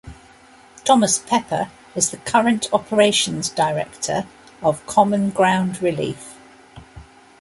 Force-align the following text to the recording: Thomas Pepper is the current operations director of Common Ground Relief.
Thomas 0.83 1.19
Pepper 1.19 1.69
is 1.95 2.09
the 2.09 2.17
current 2.17 2.67
operations 2.73 3.49
director 3.51 4.25
of 4.63 4.83
Common 4.87 5.29
Ground 5.29 5.79
Relief. 5.79 6.33